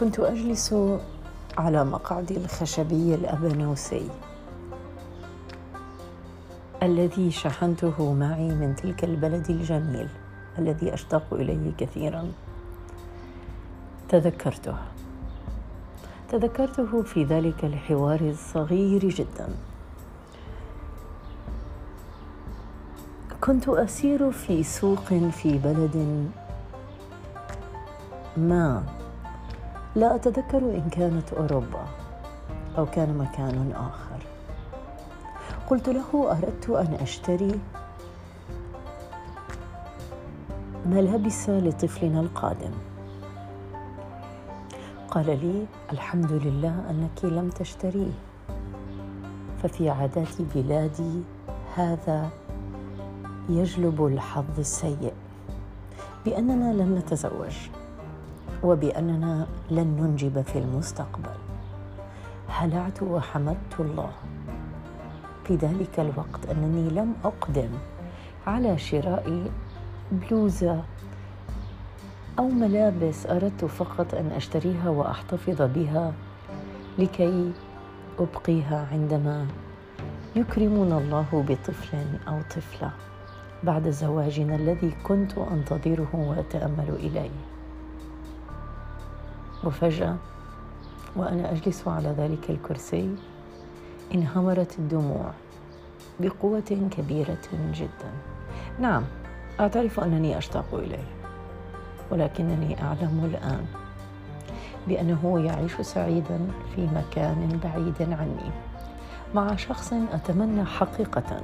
[0.00, 0.74] كنت أجلس
[1.58, 4.08] على مقعدي الخشبي الابانوسي
[6.82, 10.08] الذي شحنته معي من تلك البلد الجميل
[10.58, 12.32] الذي أشتاق إليه كثيرا.
[14.08, 14.76] تذكرته.
[16.28, 19.48] تذكرته في ذلك الحوار الصغير جدا.
[23.40, 26.28] كنت أسير في سوق في بلد
[28.36, 28.99] ما
[29.96, 31.84] لا أتذكر إن كانت أوروبا
[32.78, 34.26] أو كان مكان آخر.
[35.70, 37.60] قلت له أردت أن أشتري
[40.86, 42.70] ملابس لطفلنا القادم.
[45.10, 48.12] قال لي الحمد لله أنك لم تشتريه.
[49.62, 51.22] ففي عادات بلادي
[51.76, 52.30] هذا
[53.48, 55.12] يجلب الحظ السيء
[56.24, 57.56] بأننا لن نتزوج.
[58.64, 61.36] وبأننا لن ننجب في المستقبل.
[62.48, 64.10] هلعت وحمدت الله.
[65.44, 67.70] في ذلك الوقت أنني لم أقدم
[68.46, 69.50] على شراء
[70.12, 70.82] بلوزة
[72.38, 76.12] أو ملابس أردت فقط أن أشتريها وأحتفظ بها
[76.98, 77.52] لكي
[78.18, 79.46] أبقيها عندما
[80.36, 82.90] يكرمنا الله بطفل أو طفلة
[83.62, 87.30] بعد زواجنا الذي كنت أنتظره وأتأمل إليه.
[89.64, 90.16] وفجاه
[91.16, 93.14] وأنا أجلس على ذلك الكرسي.
[94.14, 95.30] انهمرت الدموع
[96.20, 98.10] بقوة كبيرة جدا.
[98.80, 99.02] نعم
[99.60, 101.08] أعترف أنني أشتاق إليه
[102.10, 103.66] ولكنني أعلم الآن
[104.88, 106.38] بأنه يعيش سعيدا
[106.74, 108.50] في مكان بعيد عني
[109.34, 111.40] مع شخص أتمنى حقيقة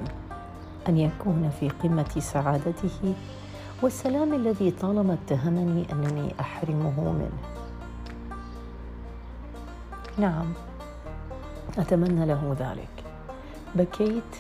[0.89, 3.15] أن يكون في قمة سعادته
[3.83, 7.56] والسلام الذي طالما اتهمني أنني أحرمه منه.
[10.19, 10.53] نعم
[11.79, 13.05] أتمنى له ذلك.
[13.75, 14.37] بكيت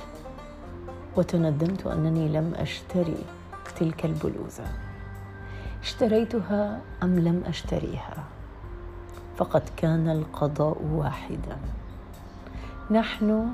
[1.16, 3.24] وتندمت أنني لم أشتري
[3.80, 4.64] تلك البلوزة.
[5.82, 8.24] اشتريتها أم لم أشتريها؟
[9.36, 11.56] فقد كان القضاء واحدا.
[12.90, 13.48] نحن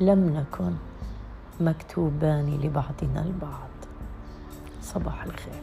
[0.00, 0.72] لم نكن
[1.60, 3.70] مكتوبان لبعضنا البعض.
[4.82, 5.62] صباح الخير.